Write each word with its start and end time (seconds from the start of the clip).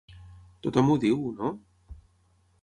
Tothom 0.67 0.89
ho 0.93 0.95
diu, 1.03 1.19
no? 1.43 1.53